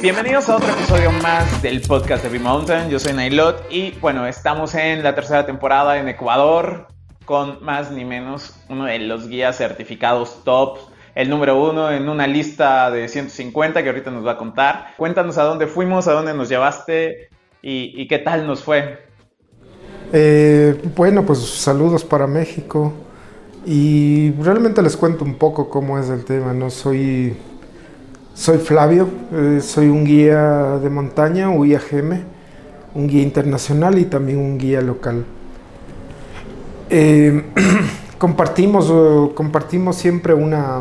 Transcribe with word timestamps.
Bienvenidos 0.00 0.48
a 0.48 0.56
otro 0.56 0.68
episodio 0.70 1.12
más 1.12 1.62
del 1.62 1.80
podcast 1.82 2.24
de 2.24 2.30
B-Mountain. 2.30 2.90
Yo 2.90 2.98
soy 2.98 3.12
Nailot 3.12 3.66
y 3.70 3.92
bueno, 4.00 4.26
estamos 4.26 4.74
en 4.74 5.02
la 5.02 5.14
tercera 5.14 5.46
temporada 5.46 5.98
en 5.98 6.08
Ecuador 6.08 6.88
con 7.24 7.64
más 7.64 7.90
ni 7.90 8.04
menos 8.04 8.56
uno 8.68 8.86
de 8.86 8.98
los 8.98 9.28
guías 9.28 9.56
certificados 9.56 10.42
top, 10.44 10.78
el 11.14 11.30
número 11.30 11.62
uno 11.62 11.90
en 11.90 12.08
una 12.08 12.26
lista 12.26 12.90
de 12.90 13.08
150 13.08 13.82
que 13.82 13.88
ahorita 13.88 14.10
nos 14.10 14.26
va 14.26 14.32
a 14.32 14.38
contar. 14.38 14.94
Cuéntanos 14.96 15.38
a 15.38 15.44
dónde 15.44 15.66
fuimos, 15.66 16.08
a 16.08 16.12
dónde 16.12 16.34
nos 16.34 16.48
llevaste 16.48 17.28
y, 17.62 18.08
qué 18.08 18.18
tal 18.18 18.46
nos 18.46 18.62
fue. 18.62 18.98
Eh, 20.12 20.80
bueno, 20.96 21.24
pues 21.24 21.38
saludos 21.38 22.04
para 22.04 22.26
México. 22.26 22.92
Y 23.64 24.32
realmente 24.40 24.82
les 24.82 24.96
cuento 24.96 25.24
un 25.24 25.34
poco 25.34 25.68
cómo 25.68 25.98
es 25.98 26.08
el 26.08 26.24
tema. 26.24 26.52
No 26.52 26.70
soy, 26.70 27.36
soy 28.34 28.58
Flavio, 28.58 29.08
eh, 29.32 29.60
soy 29.62 29.88
un 29.88 30.04
guía 30.04 30.78
de 30.82 30.90
montaña, 30.90 31.48
un 31.48 31.62
un 32.94 33.06
guía 33.06 33.22
internacional 33.22 33.98
y 33.98 34.04
también 34.04 34.38
un 34.38 34.58
guía 34.58 34.82
local. 34.82 35.24
Eh, 36.90 37.44
compartimos, 38.18 39.32
compartimos 39.34 39.96
siempre 39.96 40.34
una, 40.34 40.80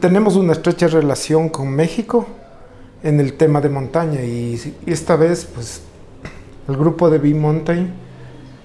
tenemos 0.00 0.36
una 0.36 0.52
estrecha 0.52 0.86
relación 0.86 1.48
con 1.48 1.68
México 1.68 2.26
en 3.02 3.18
el 3.18 3.34
tema 3.34 3.60
de 3.60 3.68
montaña 3.68 4.22
y, 4.22 4.74
y 4.86 4.92
esta 4.92 5.16
vez 5.16 5.44
pues 5.52 5.82
el 6.68 6.76
grupo 6.76 7.10
de 7.10 7.18
B-Mountain 7.18 8.11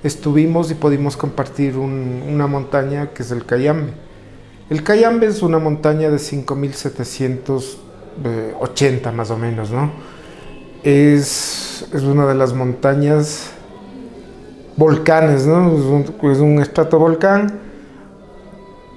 estuvimos 0.08 0.72
y 0.72 0.76
pudimos 0.76 1.16
compartir 1.16 1.78
una 1.78 2.48
montaña 2.48 3.12
que 3.14 3.24
es 3.24 3.32
el 3.32 3.46
Cayambe. 3.46 3.94
El 4.70 4.84
Cayambe 4.84 5.28
es 5.28 5.42
una 5.42 5.60
montaña 5.60 6.10
de 6.10 6.18
5.780 6.18 9.14
más 9.14 9.32
o 9.32 9.38
menos, 9.38 9.72
¿no? 9.72 9.92
Es, 10.84 11.88
es, 11.94 12.04
una 12.04 12.28
de 12.28 12.36
las 12.36 12.54
montañas 12.54 13.52
volcanes, 14.76 15.48
¿no? 15.48 15.74
Es 15.74 15.80
un, 15.82 16.04
es 16.32 16.40
un 16.40 16.62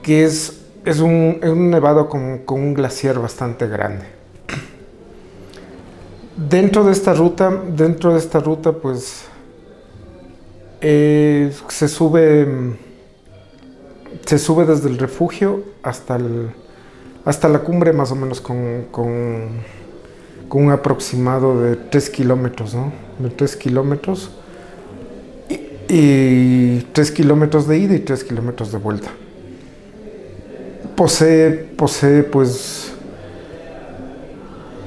que 0.02 0.24
es, 0.24 0.60
es, 0.84 0.98
un, 0.98 1.38
es 1.42 1.50
un 1.50 1.70
nevado 1.70 2.08
con, 2.08 2.38
con 2.38 2.60
un 2.60 2.74
glaciar 2.74 3.20
bastante 3.20 3.68
grande. 3.68 4.06
Dentro 6.36 6.82
de 6.84 6.90
esta 6.92 7.14
ruta, 7.14 7.50
dentro 7.76 8.12
de 8.12 8.18
esta 8.18 8.40
ruta, 8.40 8.72
pues 8.72 9.29
se 10.80 11.88
sube 11.88 12.76
se 14.24 14.38
sube 14.38 14.64
desde 14.64 14.88
el 14.88 14.98
refugio 14.98 15.64
hasta 15.82 16.18
hasta 17.24 17.48
la 17.48 17.60
cumbre 17.60 17.92
más 17.92 18.12
o 18.12 18.16
menos 18.16 18.40
con, 18.40 18.86
con, 18.90 19.80
un 20.52 20.70
aproximado 20.72 21.60
de 21.60 21.76
3 21.76 22.10
kilómetros, 22.10 22.74
¿no? 22.74 22.92
De 23.18 23.30
3 23.30 23.56
kilómetros 23.56 24.30
y, 25.88 26.80
3 26.92 27.10
kilómetros 27.12 27.68
de 27.68 27.78
ida 27.78 27.94
y 27.94 28.00
3 28.00 28.24
kilómetros 28.24 28.72
de 28.72 28.78
vuelta. 28.78 29.10
Posee, 30.96 31.50
posee 31.76 32.24
pues 32.24 32.92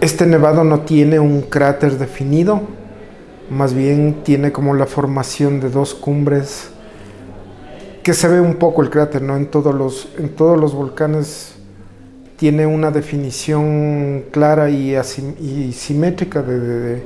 este 0.01 0.25
nevado 0.25 0.63
no 0.63 0.81
tiene 0.81 1.19
un 1.19 1.41
cráter 1.43 1.97
definido, 1.97 2.61
más 3.49 3.73
bien 3.73 4.23
tiene 4.23 4.51
como 4.51 4.73
la 4.73 4.85
formación 4.85 5.59
de 5.59 5.69
dos 5.69 5.93
cumbres 5.93 6.69
que 8.03 8.13
se 8.13 8.27
ve 8.27 8.41
un 8.41 8.55
poco 8.55 8.81
el 8.81 8.89
cráter, 8.89 9.21
¿no? 9.21 9.37
En 9.37 9.47
todos 9.47 9.73
los, 9.73 10.09
en 10.17 10.29
todos 10.29 10.59
los 10.59 10.73
volcanes 10.73 11.55
tiene 12.35 12.65
una 12.65 12.91
definición 12.91 14.25
clara 14.31 14.69
y, 14.69 15.01
simétrica 15.71 16.41
de, 16.41 17.01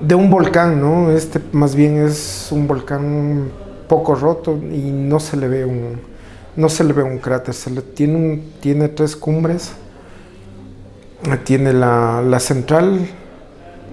de, 0.00 0.14
un 0.14 0.30
volcán, 0.30 0.80
¿no? 0.80 1.12
Este 1.12 1.40
más 1.52 1.76
bien 1.76 2.04
es 2.04 2.48
un 2.50 2.66
volcán 2.66 3.50
poco 3.88 4.16
roto 4.16 4.56
y 4.56 4.90
no 4.90 5.20
se 5.20 5.36
le 5.36 5.46
ve 5.46 5.64
un, 5.64 6.00
no 6.56 6.68
se 6.68 6.82
le 6.82 6.92
ve 6.92 7.04
un 7.04 7.18
cráter, 7.18 7.54
se 7.54 7.70
le, 7.70 7.80
tiene, 7.80 8.42
tiene 8.60 8.88
tres 8.88 9.14
cumbres, 9.14 9.72
tiene 11.44 11.72
la, 11.72 12.20
la 12.20 12.40
central, 12.40 13.08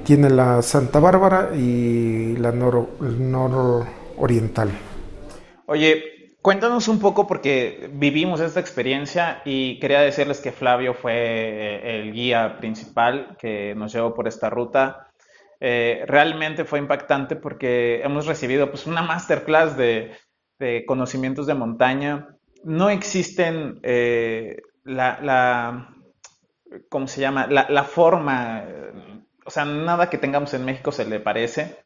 tiene 0.04 0.30
la 0.30 0.62
Santa 0.62 1.00
Bárbara 1.00 1.52
y 1.56 2.36
la 2.38 2.52
nororiental. 2.52 4.70
Oye, 5.66 6.36
cuéntanos 6.42 6.88
un 6.88 7.00
poco 7.00 7.28
porque 7.28 7.90
vivimos 7.94 8.42
esta 8.42 8.60
experiencia 8.60 9.42
y 9.46 9.80
quería 9.80 10.02
decirles 10.02 10.42
que 10.42 10.52
Flavio 10.52 10.94
fue 10.94 11.14
eh, 11.14 12.00
el 12.00 12.14
guía 12.14 12.58
principal 12.58 13.38
que 13.40 13.76
nos 13.76 13.94
llevó 13.94 14.14
por 14.14 14.28
esta 14.28 14.50
ruta. 14.50 15.08
Eh, 15.60 16.04
realmente 16.08 16.66
fue 16.66 16.80
impactante 16.80 17.36
porque 17.36 18.02
hemos 18.04 18.26
recibido 18.26 18.72
pues, 18.72 18.88
una 18.88 19.04
masterclass 19.04 19.78
de, 19.78 20.18
conocimientos 20.86 21.48
de 21.48 21.54
montaña. 21.54 22.36
No 22.64 22.90
existen 22.90 23.80
eh, 23.84 24.62
la, 24.84 25.96
¿cómo 26.90 27.08
se 27.08 27.22
llama? 27.22 27.48
La, 27.48 27.68
la 27.70 27.84
forma 27.84 28.64
o 29.52 29.54
sea, 29.54 29.66
nada 29.66 30.10
que 30.10 30.18
tengamos 30.18 30.54
en 30.54 30.64
México 30.64 30.94
se 30.94 31.04
le 31.04 31.20
parece. 31.20 31.84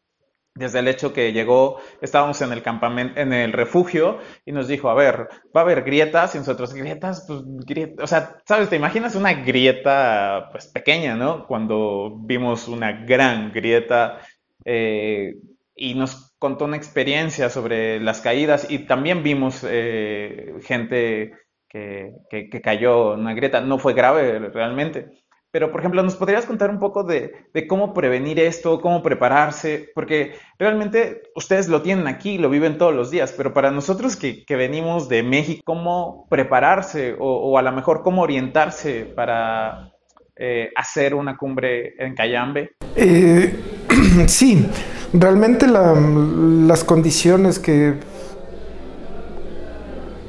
Desde 0.54 0.80
el 0.80 0.88
hecho 0.88 1.14
que 1.14 1.34
llegó, 1.34 1.80
estábamos 2.00 2.40
en 2.44 2.52
el 2.54 2.62
campamento, 2.62 3.20
en 3.20 3.34
el 3.34 3.54
refugio, 3.54 4.20
y 4.46 4.52
nos 4.52 4.68
dijo, 4.68 4.88
a 4.88 4.94
ver, 4.94 5.28
va 5.54 5.62
a 5.62 5.64
haber 5.64 5.84
grietas, 5.84 6.36
y 6.36 6.38
nosotros, 6.38 6.76
grietas, 6.76 7.26
pues, 7.28 7.42
grietas, 7.66 8.04
o 8.04 8.08
sea, 8.08 8.38
¿sabes? 8.46 8.70
¿Te 8.70 8.76
imaginas 8.76 9.16
una 9.16 9.34
grieta, 9.34 10.50
pues, 10.52 10.68
pequeña, 10.68 11.16
¿no? 11.16 11.48
Cuando 11.48 12.16
vimos 12.20 12.68
una 12.68 12.92
gran 13.04 13.52
grieta, 13.52 14.20
eh, 14.64 15.34
y 15.76 15.96
nos 15.96 16.36
contó 16.38 16.66
una 16.66 16.78
experiencia 16.78 17.50
sobre 17.50 18.00
las 18.00 18.22
caídas, 18.22 18.70
y 18.70 18.86
también 18.86 19.24
vimos 19.24 19.66
eh, 19.68 20.54
gente 20.62 21.34
que, 21.68 22.12
que 22.30 22.62
cayó 22.62 23.16
en 23.16 23.22
una 23.22 23.34
grieta, 23.34 23.60
no 23.60 23.80
fue 23.80 23.94
grave 23.94 24.40
realmente 24.40 25.25
pero, 25.56 25.72
por 25.72 25.80
ejemplo, 25.80 26.04
¿nos 26.04 26.18
podrías 26.18 26.46
contar 26.46 26.70
un 26.70 26.80
poco 26.80 27.06
de, 27.06 27.32
cómo 27.70 27.94
prevenir 27.94 28.42
esto, 28.42 28.82
cómo 28.82 29.02
prepararse? 29.02 29.90
Porque 29.96 30.34
realmente 30.60 31.32
ustedes 31.34 31.70
lo 31.70 31.82
tienen 31.82 32.08
aquí, 32.08 32.38
lo 32.38 32.50
viven 32.50 32.78
todos 32.78 32.94
los 32.94 33.10
días, 33.10 33.32
pero 33.38 33.54
para 33.54 33.72
nosotros 33.72 34.18
que, 34.18 34.44
venimos 34.50 35.08
de 35.08 35.24
México, 35.24 35.62
¿cómo 35.64 36.28
prepararse 36.30 37.16
o, 37.18 37.58
a 37.58 37.62
lo 37.62 37.72
mejor 37.72 38.04
cómo 38.04 38.24
orientarse 38.24 39.06
para 39.16 39.94
eh, 40.36 40.72
hacer 40.76 41.16
una 41.16 41.38
cumbre 41.38 41.94
en 42.00 42.16
Cayambe? 42.16 42.72
Eh, 42.98 43.58
sí, 44.28 44.68
realmente 45.14 45.68
las 45.70 46.84
condiciones 46.84 47.60
que 47.60 47.94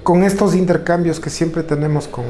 con 0.05 0.23
estos 0.23 0.55
intercambios 0.55 1.19
que 1.19 1.31
siempre 1.31 1.65
tenemos 1.65 2.07
con 2.07 2.27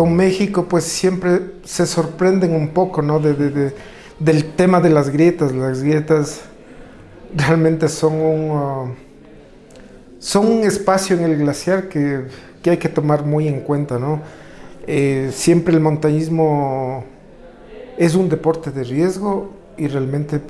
con 0.00 0.16
México 0.16 0.64
pues 0.64 0.84
siempre 0.84 1.56
se 1.62 1.84
sorprenden 1.84 2.54
un 2.54 2.68
poco, 2.68 3.02
¿no? 3.02 3.20
De, 3.20 3.74
del 4.18 4.52
tema 4.54 4.80
de 4.80 4.88
las 4.88 5.10
grietas. 5.10 5.52
Las 5.52 5.82
grietas 5.82 6.40
realmente 7.36 7.86
son 7.86 8.14
un, 8.14 8.50
uh, 8.50 8.94
son 10.18 10.46
un 10.46 10.64
espacio 10.64 11.14
en 11.18 11.24
el 11.24 11.36
glaciar 11.36 11.90
que, 11.90 12.24
hay 12.64 12.78
que 12.78 12.88
tomar 12.88 13.26
muy 13.26 13.46
en 13.46 13.60
cuenta, 13.60 13.98
¿no? 13.98 14.22
Eh, 14.86 15.32
siempre 15.34 15.74
el 15.74 15.80
montañismo 15.80 17.04
es 17.98 18.14
un 18.14 18.30
deporte 18.30 18.70
de 18.70 18.84
riesgo 18.84 19.52
y 19.76 19.86
realmente 19.86 20.40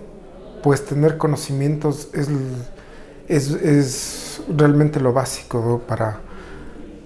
pues 0.63 0.85
tener 0.85 1.19
conocimientos 1.19 2.09
es, 2.13 3.51
es, 3.51 4.43
realmente 4.57 5.01
lo 5.01 5.13
básico 5.13 5.83
para 5.89 6.21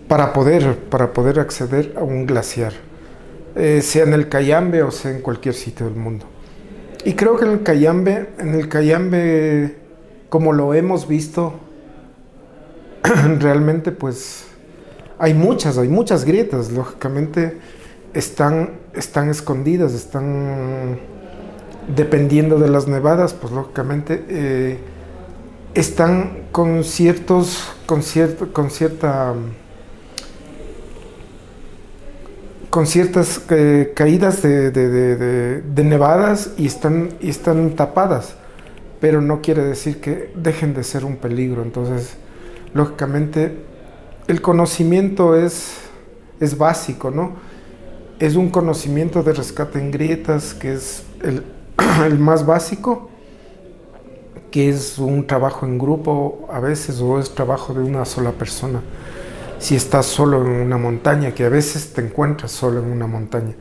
para 0.08 0.32
poder, 0.32 0.78
para 0.90 1.12
poder 1.12 1.40
acceder 1.40 1.94
a 1.96 2.02
un 2.02 2.26
glaciar, 2.26 2.72
eh, 3.56 3.80
sea 3.82 4.04
en 4.04 4.12
el 4.12 4.28
Cayambe 4.28 4.82
o 4.82 4.90
sea 4.90 5.10
en 5.10 5.20
cualquier 5.20 5.54
sitio 5.54 5.86
del 5.86 5.96
mundo. 5.96 6.26
Y 7.04 7.14
creo 7.14 7.36
que 7.36 7.44
en 7.44 7.52
el 7.52 7.62
Cayambe, 7.62 8.30
en 8.38 8.54
el 8.54 8.68
Cayambe, 8.68 9.76
como 10.28 10.52
lo 10.52 10.74
hemos 10.74 11.06
visto, 11.06 11.54
realmente 13.38 13.92
pues 13.92 14.46
hay 15.18 15.34
muchas, 15.34 15.78
hay 15.78 15.88
muchas 15.88 16.24
grietas, 16.24 16.72
lógicamente 16.72 17.58
están, 18.14 18.70
están 18.94 19.28
escondidas, 19.28 19.92
están 19.92 20.98
dependiendo 21.94 22.58
de 22.58 22.68
las 22.68 22.88
nevadas, 22.88 23.34
pues 23.34 23.52
lógicamente 23.52 24.24
eh, 24.28 24.78
están 25.74 26.44
con 26.52 26.84
ciertos, 26.84 27.72
con, 27.86 28.02
cierto, 28.02 28.52
con 28.52 28.70
cierta 28.70 29.34
con 32.74 32.88
ciertas 32.88 33.40
eh, 33.50 33.92
caídas 33.94 34.42
de, 34.42 35.62
nevadas 35.76 36.54
y 36.58 36.66
están, 36.66 37.76
tapadas, 37.76 38.34
pero 39.00 39.20
no 39.20 39.40
quiere 39.42 39.62
decir 39.62 40.00
que 40.00 40.32
dejen 40.34 40.74
de 40.74 40.82
ser 40.82 41.04
un 41.04 41.18
peligro. 41.18 41.62
Entonces, 41.62 42.16
lógicamente, 42.72 43.56
el 44.26 44.42
conocimiento 44.42 45.36
es, 45.36 45.82
es 46.40 46.58
básico, 46.58 47.12
¿no? 47.12 47.34
Es 48.18 48.34
un 48.34 48.50
conocimiento 48.50 49.22
de 49.22 49.34
rescate 49.34 49.78
en 49.78 49.92
grietas 49.92 50.52
que 50.52 50.72
es 50.72 51.04
el 51.22 51.44
más 52.18 52.44
básico, 52.44 53.08
que 54.50 54.68
es 54.68 54.98
un 54.98 55.28
trabajo 55.28 55.64
en 55.64 55.78
grupo 55.78 56.48
a 56.50 56.58
veces 56.58 57.00
o 57.00 57.20
es 57.20 57.32
trabajo 57.36 57.72
de 57.72 57.84
una 57.84 58.04
sola 58.04 58.32
persona. 58.32 58.82
Si 59.64 59.74
estás 59.74 60.04
solo 60.04 60.44
en 60.44 60.50
una 60.50 60.76
montaña, 60.76 61.32
que 61.32 61.46
a 61.46 61.48
veces 61.48 61.94
te 61.94 62.02
encuentras 62.02 62.52
solo 62.52 62.80
en 62.80 62.92
una 62.92 63.06
montaña. 63.06 63.54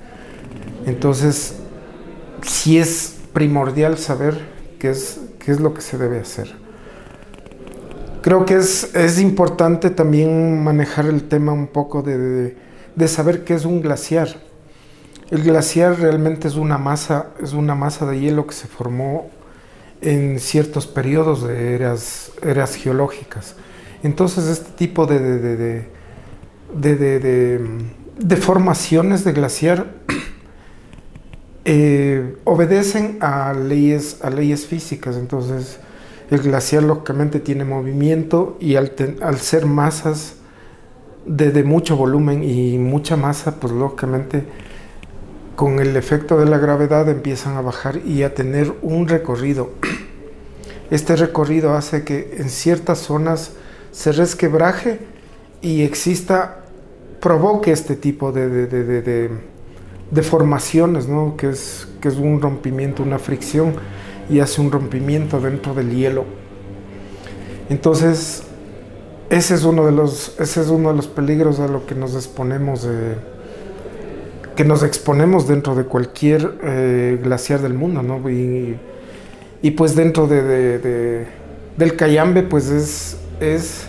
Entonces, 0.85 1.55
sí 2.41 2.77
es 2.77 3.19
primordial 3.31 3.97
saber 3.97 4.37
qué 4.79 4.89
es, 4.89 5.21
qué 5.39 5.53
es 5.53 5.61
lo 5.61 5.73
que 5.73 5.79
se 5.79 5.97
debe 5.97 6.19
hacer. 6.19 6.53
Creo 8.21 8.45
que 8.45 8.55
es, 8.55 8.93
es 8.93 9.17
importante 9.17 9.91
también 9.91 10.61
manejar 10.61 11.05
el 11.05 11.23
tema 11.29 11.53
un 11.53 11.67
poco 11.67 12.01
de, 12.01 12.57
de, 12.97 13.07
saber 13.07 13.45
qué 13.45 13.53
es 13.53 13.63
un 13.63 13.81
glaciar. 13.81 14.27
El 15.31 15.41
glaciar 15.41 15.97
realmente 16.01 16.49
es 16.49 16.55
una 16.55 16.77
masa, 16.77 17.27
es 17.41 17.53
una 17.53 17.75
masa 17.75 18.05
de 18.07 18.19
hielo 18.19 18.45
que 18.45 18.55
se 18.55 18.67
formó 18.67 19.29
en 20.01 20.41
ciertos 20.41 20.85
periodos 20.85 21.47
de 21.47 21.75
eras, 21.75 22.33
eras 22.41 22.75
geológicas. 22.75 23.55
Entonces 24.03 24.47
este 24.47 24.71
tipo 24.73 25.05
de, 25.05 25.19
de, 25.19 25.87
de, 28.19 28.35
formaciones 28.35 29.23
de 29.23 29.31
glaciar 29.31 29.93
eh, 31.65 32.35
obedecen 32.43 33.17
a 33.21 33.53
leyes, 33.53 34.19
a 34.21 34.29
leyes 34.29 34.65
físicas. 34.65 35.15
Entonces 35.15 35.79
el 36.29 36.41
glaciar 36.41 36.83
lógicamente 36.83 37.39
tiene 37.39 37.63
movimiento 37.63 38.57
y 38.59 38.75
al, 38.75 38.91
al 39.21 39.37
ser 39.37 39.65
masas 39.65 40.35
de, 41.25 41.51
de, 41.51 41.63
mucho 41.63 41.95
volumen 41.95 42.43
y 42.43 42.77
mucha 42.77 43.15
masa, 43.15 43.55
pues 43.61 43.71
lógicamente 43.71 44.43
con 45.55 45.79
el 45.79 45.95
efecto 45.95 46.37
de 46.37 46.45
la 46.45 46.57
gravedad 46.57 47.07
empiezan 47.07 47.55
a 47.55 47.61
bajar 47.61 48.05
y 48.05 48.23
a 48.23 48.33
tener 48.33 48.73
un 48.81 49.07
recorrido. 49.07 49.71
Este 50.91 51.15
recorrido 51.15 51.73
hace 51.73 52.03
que 52.03 52.35
en 52.37 52.49
ciertas 52.49 52.99
zonas 52.99 53.53
se 53.93 54.11
resquebraje 54.11 54.99
y 55.61 55.83
exista, 55.83 56.65
provoque 57.21 57.71
este 57.71 57.95
tipo 57.95 58.33
de, 58.33 58.49
de, 58.49 58.83
de, 58.83 59.29
de 60.11 60.21
formaciones, 60.23 61.07
¿no? 61.07 61.37
que, 61.37 61.49
es, 61.49 61.87
que 62.01 62.09
es 62.09 62.15
un 62.15 62.41
rompimiento, 62.41 63.03
una 63.03 63.19
fricción 63.19 63.75
y 64.29 64.39
hace 64.39 64.59
un 64.59 64.71
rompimiento 64.71 65.39
dentro 65.39 65.73
del 65.73 65.91
hielo. 65.95 66.25
Entonces, 67.69 68.43
ese 69.29 69.53
es 69.53 69.63
uno 69.63 69.85
de 69.85 69.91
los, 69.91 70.39
ese 70.39 70.61
es 70.61 70.67
uno 70.67 70.89
de 70.89 70.95
los 70.95 71.07
peligros 71.07 71.59
a 71.59 71.67
lo 71.67 71.85
que 71.85 71.95
nos 71.95 72.15
exponemos, 72.15 72.87
que 74.55 74.65
nos 74.65 74.83
exponemos 74.83 75.47
dentro 75.47 75.75
de 75.75 75.85
cualquier 75.85 76.57
eh, 76.63 77.19
glaciar 77.23 77.61
del 77.61 77.73
mundo, 77.73 78.03
¿no? 78.03 78.29
Y, 78.29 78.77
pues 79.77 79.95
dentro 79.95 80.27
de, 80.27 80.43
de, 80.43 80.79
de, 80.79 81.27
del 81.77 81.95
Cayambe, 81.95 82.43
pues 82.43 82.69
es, 82.69 83.17
es 83.43 83.85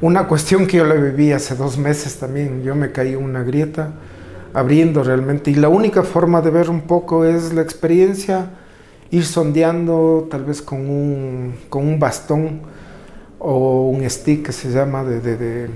una 0.00 0.26
cuestión 0.26 0.66
que 0.66 0.78
yo 0.78 0.84
la 0.84 0.94
viví 0.94 1.32
hace 1.32 1.54
dos 1.54 1.78
meses 1.78 2.16
también. 2.16 2.62
Yo 2.62 2.74
me 2.74 2.92
caí 2.92 3.12
en 3.12 3.22
una 3.22 3.42
grieta 3.42 3.92
abriendo 4.52 5.02
realmente 5.02 5.50
y 5.50 5.54
la 5.54 5.68
única 5.68 6.02
forma 6.02 6.40
de 6.40 6.50
ver 6.50 6.70
un 6.70 6.82
poco 6.82 7.24
es 7.24 7.52
la 7.52 7.62
experiencia 7.62 8.50
ir 9.10 9.24
sondeando 9.24 10.28
tal 10.30 10.44
vez 10.44 10.62
con 10.62 10.80
un, 10.88 11.54
con 11.68 11.86
un 11.86 11.98
bastón 11.98 12.60
o 13.38 13.90
un 13.90 14.08
stick 14.08 14.46
que 14.46 14.52
se 14.52 14.70
llama 14.70 15.04
de, 15.04 15.20
de, 15.20 15.36
de, 15.36 15.68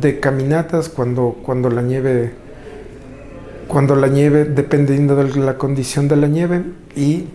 de, 0.00 0.20
caminatas 0.20 0.88
cuando, 0.88 1.36
cuando 1.42 1.70
la 1.70 1.82
nieve 1.82 2.32
cuando 3.66 3.94
la 3.94 4.08
nieve 4.08 4.44
dependiendo 4.44 5.16
de 5.16 5.36
la 5.36 5.58
condición 5.58 6.08
de 6.08 6.16
la 6.16 6.26
nieve 6.26 6.62
y 6.96 7.26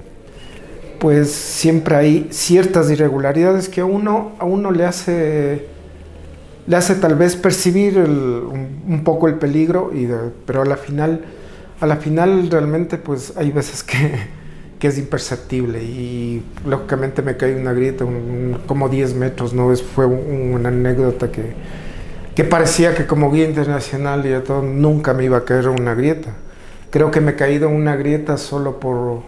pues 0.99 1.31
siempre 1.31 1.95
hay 1.95 2.27
ciertas 2.31 2.89
irregularidades 2.91 3.69
que 3.69 3.81
a 3.81 3.85
uno 3.85 4.33
a 4.39 4.45
uno 4.45 4.71
le 4.71 4.85
hace 4.85 5.67
le 6.67 6.75
hace 6.75 6.95
tal 6.95 7.15
vez 7.15 7.35
percibir 7.35 7.97
un, 7.99 9.01
poco 9.03 9.27
el 9.27 9.35
peligro 9.35 9.91
y 9.93 10.09
pero 10.45 10.63
a 10.63 10.65
la 10.65 10.77
final 10.77 11.21
a 11.79 11.85
la 11.85 11.97
final 11.97 12.49
realmente 12.49 12.97
pues 12.97 13.33
hay 13.37 13.51
veces 13.51 13.83
que 13.83 13.95
que 14.79 14.87
es 14.87 14.97
imperceptible 14.97 15.83
y 15.83 16.43
lógicamente 16.65 17.21
me 17.21 17.37
caí 17.37 17.53
una 17.53 17.71
grieta 17.73 18.05
como 18.67 18.89
10 18.89 19.15
metros, 19.15 19.53
¿no? 19.53 19.71
Es, 19.71 19.81
fue 19.81 20.05
un, 20.05 20.53
una 20.53 20.69
anécdota 20.69 21.31
que, 21.31 21.53
que 22.35 22.43
parecía 22.43 22.93
que 22.93 23.05
como 23.05 23.31
guía 23.31 23.47
internacional 23.47 24.25
y 24.25 24.37
todo 24.43 24.61
nunca 24.61 25.13
me 25.13 25.23
iba 25.23 25.37
a 25.37 25.45
caer 25.45 25.69
una 25.69 25.93
grieta. 25.95 26.33
Creo 26.89 27.09
que 27.09 27.21
me 27.21 27.31
he 27.31 27.35
caído 27.35 27.69
una 27.69 27.95
grieta 27.95 28.37
solo 28.37 28.79
por, 28.79 29.21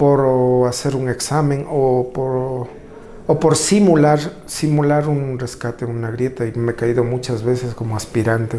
por 0.00 0.66
hacer 0.66 0.96
un 0.96 1.10
examen 1.10 1.66
o 1.68 2.10
por, 2.14 2.68
o 3.26 3.38
por 3.38 3.54
simular, 3.54 4.18
simular 4.46 5.06
un 5.08 5.38
rescate 5.38 5.84
una 5.84 6.10
grieta 6.10 6.46
y 6.46 6.52
me 6.52 6.72
he 6.72 6.74
caído 6.74 7.04
muchas 7.04 7.42
veces 7.42 7.74
como 7.74 7.98
aspirante, 7.98 8.58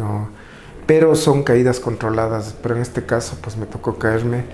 pero 0.86 1.16
son 1.16 1.42
caídas 1.42 1.80
controladas, 1.80 2.54
pero 2.62 2.76
en 2.76 2.82
este 2.82 3.04
caso 3.06 3.36
pues 3.42 3.56
me 3.56 3.66
tocó 3.66 3.98
caerme 3.98 4.44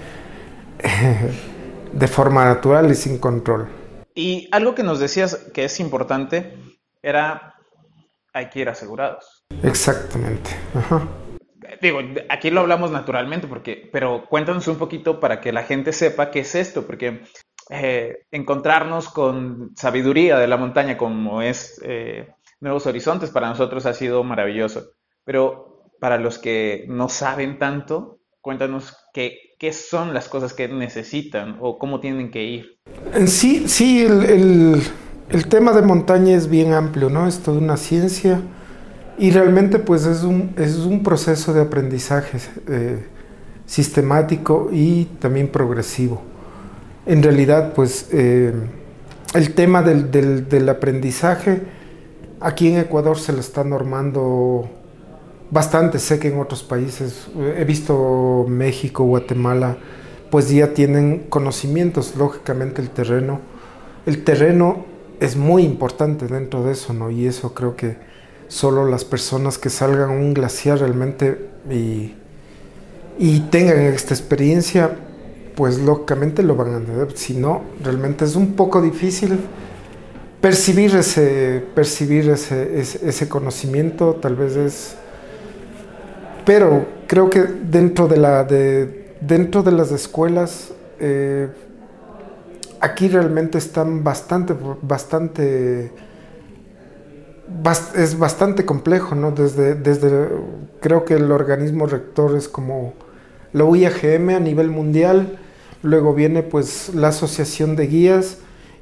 de 1.93 2.09
forma 2.09 2.47
natural 2.47 2.91
y 2.91 2.95
sin 2.95 3.19
control. 3.19 3.69
Y 4.15 4.49
algo 4.51 4.75
que 4.75 4.83
nos 4.83 4.99
decías 4.99 5.35
que 5.53 5.67
es 5.67 5.81
importante 5.81 6.55
era 7.03 7.57
hay 8.33 8.49
que 8.49 8.61
ir 8.61 8.69
asegurados. 8.71 9.45
Exactamente. 9.63 10.53
Ajá. 10.75 11.07
Digo, 11.81 12.01
aquí 12.29 12.51
lo 12.51 12.61
hablamos 12.61 12.91
naturalmente, 12.91 13.47
porque, 13.47 13.89
pero 13.93 14.27
cuéntanos 14.29 14.67
un 14.69 14.77
poquito 14.77 15.21
para 15.21 15.41
que 15.41 15.53
la 15.53 15.63
gente 15.63 15.93
sepa 15.93 16.31
qué 16.31 16.41
es 16.41 16.55
esto, 16.55 16.87
porque 16.87 17.23
eh, 17.71 18.25
encontrarnos 18.31 19.09
con 19.09 19.73
sabiduría 19.77 20.39
de 20.39 20.49
la 20.49 20.57
montaña 20.57 20.97
como 20.97 21.43
es 21.43 21.81
eh, 21.85 22.29
Nuevos 22.61 22.87
Horizontes 22.87 23.31
para 23.31 23.49
nosotros 23.49 23.87
ha 23.87 23.95
sido 23.95 24.25
maravilloso. 24.25 24.93
Pero 25.25 25.85
para 26.01 26.19
los 26.19 26.39
que 26.39 26.87
no 26.89 27.09
saben 27.09 27.59
tanto, 27.59 28.19
cuéntanos 28.41 28.97
qué, 29.13 29.55
qué 29.59 29.73
son 29.73 30.15
las 30.15 30.29
cosas 30.29 30.55
que 30.55 30.69
necesitan 30.69 31.59
o 31.61 31.79
cómo 31.79 32.01
tienen 32.01 32.31
que 32.31 32.45
ir. 32.45 32.79
Sí, 33.27 33.69
sí, 33.69 34.05
el, 34.05 34.25
el, 34.25 34.83
el 35.29 35.49
tema 35.49 35.73
de 35.73 35.83
montaña 35.83 36.35
es 36.35 36.49
bien 36.49 36.73
amplio, 36.73 37.11
¿no? 37.11 37.29
Es 37.29 37.41
toda 37.41 37.59
una 37.59 37.77
ciencia 37.77 38.41
y 39.19 39.31
realmente 39.31 39.79
pues 39.79 40.07
es 40.07 40.23
un, 40.23 40.55
es 40.57 40.77
un 40.77 41.03
proceso 41.03 41.53
de 41.53 41.63
aprendizaje 41.63 42.39
eh, 42.69 43.05
sistemático 43.67 44.69
y 44.73 45.07
también 45.19 45.49
progresivo. 45.49 46.23
En 47.07 47.23
realidad 47.23 47.73
pues 47.75 48.09
eh, 48.13 48.53
el 49.35 49.55
tema 49.55 49.83
del, 49.83 50.11
del, 50.11 50.49
del 50.49 50.69
aprendizaje 50.69 51.63
aquí 52.41 52.69
en 52.69 52.79
Ecuador 52.79 53.19
se 53.19 53.33
lo 53.33 53.41
está 53.41 53.65
normando 53.65 54.69
bastante, 55.51 55.99
sé 55.99 56.19
que 56.19 56.29
en 56.29 56.39
otros 56.39 56.63
países, 56.63 57.29
he 57.57 57.65
visto 57.65 58.45
México, 58.49 59.05
Guatemala, 59.05 59.79
pues 60.31 60.51
ya 60.51 60.75
tienen 60.75 61.27
conocimientos, 61.29 62.15
lógicamente 62.17 62.83
el 62.83 62.91
terreno, 62.91 63.41
el 64.07 64.25
terreno 64.25 64.85
es 65.21 65.37
muy 65.37 65.65
importante 65.65 66.27
dentro 66.27 66.65
de 66.65 66.73
eso, 66.73 66.93
¿no? 66.93 67.11
Y 67.11 67.27
eso 67.27 67.55
creo 67.55 67.77
que 67.77 67.97
solo 68.49 68.89
las 68.89 69.05
personas 69.05 69.59
que 69.59 69.71
salgan 69.71 70.11
a 70.11 70.13
un 70.13 70.35
glaciar 70.35 70.81
realmente 70.81 71.49
y, 71.71 72.15
y 73.19 73.41
tengan 73.51 73.79
esta 73.79 74.15
experiencia, 74.15 74.91
pues 75.55 75.79
lógicamente 75.79 76.43
lo 76.43 76.57
van 76.57 76.75
a 76.75 76.77
entender. 76.79 77.17
Si 77.17 77.35
no, 77.35 77.63
realmente 77.83 78.25
es 78.25 78.37
un 78.37 78.55
poco 78.55 78.83
difícil 78.83 79.39
percibir 80.41 80.95
ese, 80.97 81.65
percibir 81.75 82.31
ese, 82.31 82.81
ese, 82.81 83.29
conocimiento, 83.29 84.15
tal 84.15 84.37
vez 84.37 84.57
es 84.57 84.97
pero 86.49 86.87
creo 87.07 87.29
que 87.29 87.43
dentro 87.43 88.09
de, 88.09 88.17
la, 88.17 88.43
de, 88.43 89.17
dentro 89.21 89.63
de 89.63 89.71
las 89.71 89.93
escuelas, 89.93 90.73
eh, 90.99 91.47
aquí 92.81 93.07
realmente 93.09 93.59
están 93.59 94.03
bastante, 94.03 94.55
bastante, 94.81 95.93
bast, 97.63 97.97
es 97.97 98.19
bastante 98.19 98.65
complejo, 98.65 99.15
¿no? 99.15 99.31
Desde, 99.31 99.75
desde, 99.75 100.29
creo 100.81 101.05
que 101.05 101.15
el 101.15 101.31
organismo 101.33 101.87
rector 101.87 102.37
es 102.37 102.49
como 102.49 102.95
la 103.53 103.65
UIAGM 103.65 104.31
a 104.31 104.41
nivel 104.41 104.71
mundial, 104.71 105.39
luego 105.83 106.15
viene 106.15 106.43
pues 106.43 106.95
la 106.95 107.09
Asociación 107.09 107.77
de 107.77 107.87
Guías, 107.87 108.39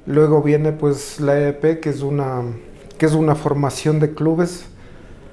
luego 0.06 0.42
viene 0.42 0.72
pues 0.72 1.20
la 1.20 1.38
EEP, 1.38 1.80
que 1.80 1.90
es 1.90 2.02
una, 2.02 2.42
que 2.98 3.06
es 3.06 3.12
una 3.12 3.34
formación 3.34 4.00
de 4.00 4.14
clubes, 4.14 4.64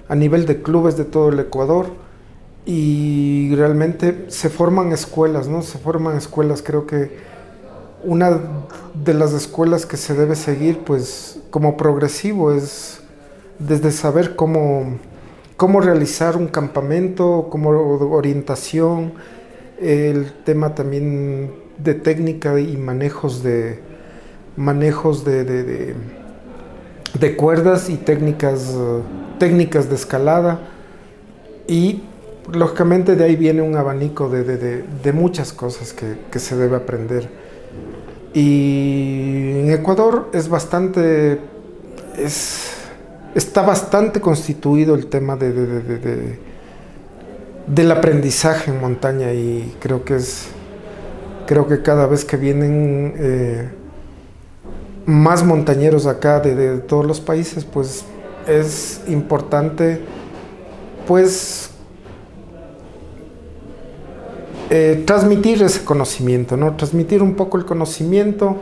a 0.07 0.15
nivel 0.15 0.45
de 0.45 0.61
clubes 0.61 0.97
de 0.97 1.05
todo 1.05 1.29
el 1.29 1.39
Ecuador, 1.39 1.87
y 2.65 3.53
realmente 3.55 4.25
se 4.29 4.49
forman 4.49 4.91
escuelas, 4.91 5.47
¿no? 5.47 5.61
Se 5.63 5.77
forman 5.77 6.15
escuelas, 6.15 6.61
creo 6.61 6.85
que 6.85 7.33
una 8.03 8.39
de 8.93 9.13
las 9.13 9.33
escuelas 9.33 9.85
que 9.85 9.97
se 9.97 10.13
debe 10.13 10.35
seguir, 10.35 10.79
pues 10.79 11.39
como 11.49 11.77
progresivo, 11.77 12.51
es 12.51 13.02
desde 13.59 13.91
saber 13.91 14.35
cómo, 14.35 14.97
cómo 15.57 15.81
realizar 15.81 16.37
un 16.37 16.47
campamento, 16.47 17.47
cómo 17.49 17.69
orientación, 18.11 19.13
el 19.79 20.31
tema 20.43 20.75
también 20.75 21.51
de 21.77 21.93
técnica 21.93 22.59
y 22.59 22.77
manejos 22.77 23.43
de 23.43 23.79
manejos 24.55 25.25
de, 25.25 25.43
de, 27.19 27.35
cuerdas 27.35 27.89
y 27.89 27.97
técnicas, 27.97 28.75
técnicas 29.39 29.89
de 29.89 29.95
escalada 29.95 30.59
y 31.67 32.03
lógicamente 32.51 33.15
de 33.15 33.23
ahí 33.23 33.35
viene 33.35 33.61
un 33.61 33.75
abanico 33.75 34.29
de, 34.29 35.13
muchas 35.13 35.53
cosas 35.53 35.93
que, 35.93 36.17
que, 36.29 36.39
se 36.39 36.55
debe 36.55 36.75
aprender. 36.75 37.29
Y 38.33 39.59
en 39.59 39.71
Ecuador 39.71 40.29
es 40.33 40.49
bastante, 40.49 41.39
es, 42.17 42.72
está 43.35 43.61
bastante 43.61 44.21
constituido 44.21 44.95
el 44.95 45.07
tema 45.07 45.35
de, 45.35 46.37
del 47.67 47.91
aprendizaje 47.91 48.71
en 48.71 48.79
montaña 48.79 49.33
y 49.33 49.75
creo 49.79 50.03
que 50.03 50.15
es, 50.15 50.47
creo 51.47 51.67
que 51.67 51.81
cada 51.81 52.07
vez 52.07 52.25
que 52.25 52.37
vienen 52.37 53.13
eh, 53.17 53.69
más 55.05 55.43
montañeros 55.43 56.05
acá 56.05 56.39
de, 56.39 56.77
todos 56.79 57.05
los 57.05 57.19
países, 57.19 57.65
pues 57.65 58.05
es 58.47 59.01
importante, 59.07 60.01
pues 61.07 61.69
eh, 64.69 65.03
transmitir 65.05 65.61
ese 65.63 65.83
conocimiento, 65.83 66.57
¿no? 66.57 66.75
Transmitir 66.75 67.21
un 67.21 67.35
poco 67.35 67.57
el 67.57 67.65
conocimiento, 67.65 68.57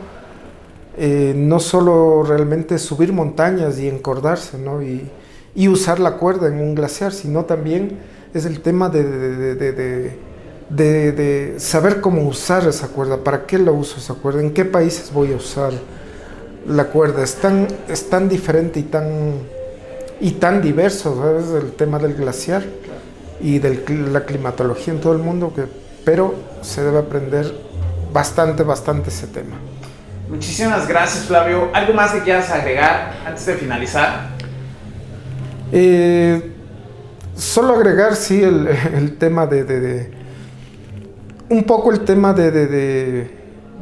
eh, 0.96 1.32
no 1.36 1.58
solo 1.60 2.22
realmente 2.22 2.78
subir 2.78 3.12
montañas 3.12 3.78
y 3.78 3.88
encordarse, 3.88 4.58
¿no? 4.58 4.82
Y, 4.82 5.10
usar 5.68 6.00
la 6.00 6.12
cuerda 6.12 6.48
en 6.48 6.60
un 6.60 6.74
glaciar, 6.74 7.12
sino 7.12 7.44
también 7.44 7.98
es 8.32 8.46
el 8.46 8.60
tema 8.60 8.88
de, 8.88 10.16
saber 11.58 12.00
cómo 12.00 12.26
usar 12.26 12.66
esa 12.66 12.88
cuerda, 12.88 13.18
para 13.18 13.44
qué 13.44 13.58
lo 13.58 13.74
uso 13.74 13.98
esa 13.98 14.14
cuerda, 14.14 14.40
en 14.40 14.54
qué 14.54 14.64
países 14.64 15.12
voy 15.12 15.32
a 15.32 15.36
usar 15.36 15.72
la 16.66 16.84
cuerda. 16.86 17.22
Es 17.22 17.34
tan, 17.34 17.68
es 17.88 18.08
tan 18.08 18.30
diferente 18.30 18.80
y 18.80 18.84
tan, 18.84 19.34
y 20.20 20.32
tan 20.32 20.62
diverso, 20.62 21.16
¿sabes? 21.16 21.50
El 21.62 21.72
tema 21.72 21.98
del 21.98 22.14
glaciar 22.14 22.64
y 23.42 23.58
de 23.58 23.84
la 24.10 24.24
climatología 24.24 24.94
en 24.94 25.00
todo 25.00 25.12
el 25.12 25.18
mundo 25.18 25.52
que 25.54 25.64
pero 26.04 26.34
se 26.62 26.82
debe 26.82 26.98
aprender 26.98 27.52
bastante, 28.12 28.62
bastante 28.62 29.10
ese 29.10 29.26
tema. 29.26 29.56
Muchísimas 30.28 30.88
gracias, 30.88 31.26
Flavio. 31.26 31.70
¿Algo 31.74 31.92
más 31.94 32.12
que 32.12 32.20
quieras 32.20 32.50
agregar 32.50 33.14
antes 33.26 33.44
de 33.46 33.54
finalizar? 33.54 34.30
Eh, 35.72 36.52
solo 37.34 37.74
agregar, 37.74 38.14
sí, 38.14 38.42
el, 38.42 39.16
tema 39.18 39.46
de, 39.46 40.10
Un 41.48 41.64
poco 41.64 41.92
el 41.92 42.00
tema 42.00 42.32
de, 42.32 42.50
de, 42.50 43.30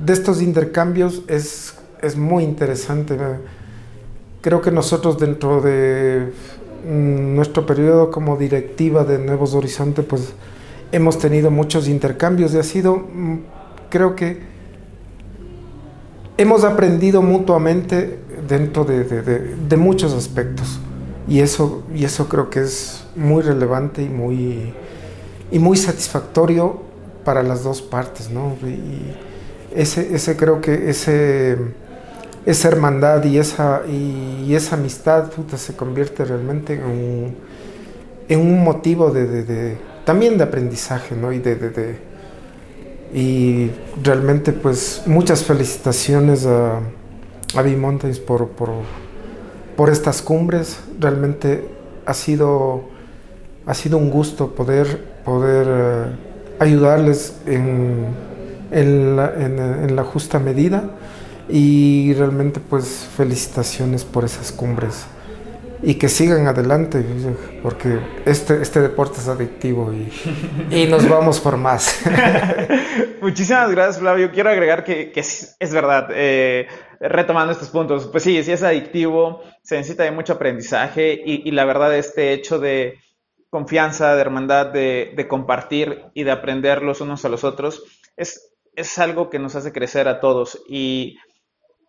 estos 0.09 0.41
intercambios 0.41 1.23
es, 1.29 1.75
es 2.01 2.17
muy 2.17 2.45
interesante. 2.45 3.17
Creo 4.41 4.61
que 4.61 4.71
nosotros 4.71 5.19
dentro 5.19 5.61
de 5.61 6.33
mm, 6.85 7.35
nuestro 7.35 7.67
periodo 7.67 8.11
como 8.11 8.37
directiva 8.37 9.05
de 9.05 9.19
Nuevos 9.19 9.55
Horizontes, 9.55 10.05
pues 10.05 10.33
hemos 10.93 11.19
tenido 11.19 11.51
muchos 11.51 11.89
intercambios 11.89 12.55
y 12.55 12.59
ha 12.59 12.63
sido, 12.63 12.97
mm, 12.97 13.39
creo 13.91 14.17
que 14.17 14.60
hemos 16.41 16.65
aprendido 16.65 17.23
mutuamente 17.23 18.19
dentro 18.49 18.85
de, 18.85 19.77
muchos 19.77 20.15
aspectos 20.15 20.81
y 21.29 21.41
eso, 21.41 21.83
y 21.95 22.05
eso 22.05 22.29
creo 22.29 22.51
que 22.51 22.61
es 22.61 23.05
muy 23.15 23.43
relevante 23.43 24.03
y 24.03 24.09
muy, 24.09 24.73
y 25.53 25.59
muy 25.59 25.77
satisfactorio 25.77 26.81
para 27.25 27.43
las 27.43 27.63
dos 27.63 27.83
partes, 27.83 28.31
¿no? 28.31 28.57
Y 28.67 29.15
ese, 29.79 30.15
ese 30.15 30.37
creo 30.37 30.61
que 30.61 30.91
ese, 30.91 31.59
esa 32.47 32.69
hermandad 32.69 33.23
y 33.25 33.39
esa, 33.39 33.83
y, 33.87 34.55
esa 34.55 34.77
amistad 34.77 35.31
se 35.57 35.77
convierte 35.77 36.25
realmente 36.25 36.75
en 36.75 36.83
un, 36.85 37.37
en 38.29 38.41
un 38.41 38.65
motivo 38.65 39.11
de 39.11 39.77
también 40.05 40.39
de 40.39 40.45
aprendizaje, 40.45 41.15
¿no? 41.15 41.33
Y, 41.33 41.39
de, 41.39 42.10
y 43.13 43.71
realmente, 44.03 44.53
pues, 44.53 45.03
muchas 45.07 45.45
felicitaciones 45.45 46.47
a, 46.47 46.81
a 47.57 47.63
B-Mountains 47.63 48.19
por, 48.19 48.49
por, 48.49 49.91
estas 49.91 50.23
cumbres. 50.23 50.79
Realmente 50.99 51.67
ha 52.07 52.15
sido, 52.15 52.83
ha 53.67 53.75
sido 53.75 53.99
un 53.99 54.11
gusto 54.11 54.55
poder, 54.55 55.05
poder 55.25 55.67
eh, 55.69 56.05
ayudarles 56.59 57.35
en, 57.47 58.07
en, 58.71 59.17
la, 59.17 59.33
en 59.35 59.97
la 59.97 60.05
justa 60.05 60.39
medida 60.39 60.91
y 61.49 62.15
realmente, 62.15 62.61
pues, 62.61 63.09
felicitaciones 63.17 64.05
por 64.05 64.25
esas 64.25 64.53
cumbres 64.53 65.07
y 65.83 65.95
que 65.95 66.09
sigan 66.09 66.47
adelante, 66.47 67.05
porque 67.63 68.01
este, 68.27 68.61
este 68.61 68.81
deporte 68.81 69.19
es 69.19 69.29
adictivo 69.29 69.93
y, 69.93 70.87
nos 70.87 71.09
vamos 71.09 71.41
por 71.41 71.57
más. 71.57 72.03
Muchísimas 73.23 73.71
gracias, 73.71 73.99
Flavio. 73.99 74.31
Quiero 74.31 74.51
agregar 74.51 74.85
que, 74.85 75.13
es, 75.15 75.73
verdad, 75.73 76.09
eh, 76.13 76.67
retomando 77.01 77.53
estos 77.53 77.71
puntos, 77.71 78.07
pues 78.09 78.23
sí, 78.23 78.43
si 78.43 78.53
es 78.53 78.63
adictivo, 78.63 79.43
se 79.63 79.77
necesita 79.77 80.05
de 80.05 80.11
mucho 80.11 80.35
aprendizaje 80.35 81.21
y, 81.25 81.51
la 81.51 81.65
verdad 81.65 81.97
este 81.97 82.33
hecho 82.33 82.59
de 82.59 82.99
confianza, 83.49 84.15
de 84.15 84.21
hermandad, 84.21 84.67
de, 84.67 85.13
de, 85.17 85.29
compartir 85.29 86.05
y 86.15 86.25
de 86.25 86.31
aprender 86.31 86.83
los 86.83 87.01
unos 87.01 87.25
a 87.25 87.29
los 87.29 87.43
otros, 87.43 87.83
es, 88.17 88.53
es 88.77 88.99
algo 88.99 89.29
que 89.31 89.39
nos 89.39 89.57
hace 89.57 89.73
crecer 89.73 90.07
a 90.09 90.21
todos 90.21 90.63
y 90.69 91.17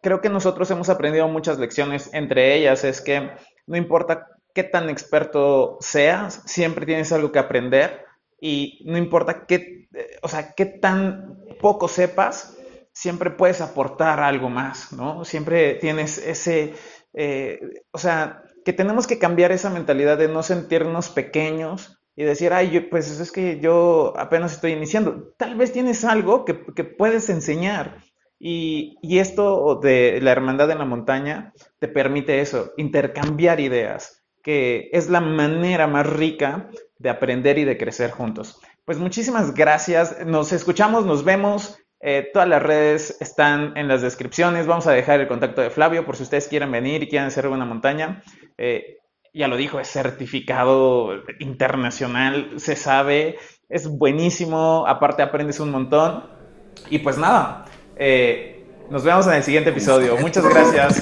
creo 0.01 0.21
que 0.21 0.29
nosotros 0.29 0.69
hemos 0.71 0.89
aprendido 0.89 1.27
muchas 1.27 1.59
lecciones, 1.59 2.09
entre 2.13 2.55
ellas 2.55 2.83
es 2.83 3.01
que 3.01 3.29
no 3.67 3.77
importa 3.77 4.27
qué 4.53 4.63
tan 4.63 4.89
experto 4.89 5.77
seas, 5.79 6.43
siempre 6.45 6.85
tienes 6.85 7.11
algo 7.11 7.31
que 7.31 7.39
aprender 7.39 8.05
y 8.39 8.81
no 8.85 8.97
importa 8.97 9.45
qué, 9.45 9.87
o 10.21 10.27
sea, 10.27 10.53
qué 10.53 10.65
tan 10.65 11.37
poco 11.59 11.87
sepas, 11.87 12.57
siempre 12.93 13.29
puedes 13.29 13.61
aportar 13.61 14.19
algo 14.19 14.49
más, 14.49 14.91
¿no? 14.91 15.23
Siempre 15.23 15.75
tienes 15.75 16.17
ese, 16.17 16.73
eh, 17.13 17.59
o 17.91 17.97
sea, 17.97 18.43
que 18.65 18.73
tenemos 18.73 19.07
que 19.07 19.19
cambiar 19.19 19.51
esa 19.51 19.69
mentalidad 19.69 20.17
de 20.17 20.27
no 20.27 20.43
sentirnos 20.43 21.09
pequeños 21.09 21.99
y 22.15 22.23
decir, 22.23 22.53
ay, 22.53 22.79
pues 22.81 23.19
es 23.19 23.31
que 23.31 23.59
yo 23.59 24.13
apenas 24.17 24.53
estoy 24.53 24.73
iniciando. 24.73 25.33
Tal 25.37 25.55
vez 25.55 25.71
tienes 25.71 26.03
algo 26.03 26.45
que, 26.45 26.65
que 26.75 26.83
puedes 26.83 27.29
enseñar 27.29 28.03
y, 28.43 29.19
esto 29.19 29.75
de 29.75 30.19
la 30.19 30.31
hermandad 30.31 30.71
en 30.71 30.79
la 30.79 30.85
montaña 30.85 31.53
te 31.81 31.87
permite 31.87 32.41
eso, 32.41 32.73
intercambiar 32.77 33.59
ideas, 33.59 34.23
que 34.43 34.91
es 34.93 35.09
la 35.09 35.19
manera 35.19 35.87
más 35.87 36.05
rica 36.05 36.69
de 36.99 37.09
aprender 37.09 37.57
y 37.57 37.63
de 37.63 37.75
crecer 37.75 38.11
juntos. 38.11 38.61
Pues 38.85 38.99
muchísimas 38.99 39.55
gracias, 39.55 40.23
nos 40.23 40.53
escuchamos, 40.53 41.07
nos 41.07 41.23
vemos. 41.23 41.79
Eh, 41.99 42.29
todas 42.31 42.47
las 42.47 42.61
redes 42.61 43.17
están 43.19 43.75
en 43.75 43.87
las 43.87 44.03
descripciones. 44.03 44.67
Vamos 44.67 44.85
a 44.85 44.91
dejar 44.91 45.21
el 45.21 45.27
contacto 45.27 45.61
de 45.61 45.71
Flavio 45.71 46.05
por 46.05 46.15
si 46.15 46.23
ustedes 46.23 46.47
quieren 46.47 46.71
venir 46.71 47.01
y 47.01 47.09
quieren 47.09 47.29
hacer 47.29 47.47
una 47.47 47.65
montaña. 47.65 48.21
Eh, 48.59 48.97
ya 49.33 49.47
lo 49.47 49.57
dijo, 49.57 49.79
es 49.79 49.87
certificado 49.87 51.09
internacional, 51.39 52.59
se 52.59 52.75
sabe, 52.75 53.37
es 53.69 53.87
buenísimo, 53.87 54.85
aparte 54.87 55.23
aprendes 55.23 55.59
un 55.59 55.71
montón. 55.71 56.25
Y 56.91 56.99
pues 56.99 57.17
nada, 57.17 57.65
eh, 57.95 58.50
nos 58.91 59.03
vemos 59.03 59.25
en 59.27 59.33
el 59.33 59.43
siguiente 59.43 59.69
episodio. 59.69 60.17
Muchas 60.17 60.43
gracias. 60.43 61.01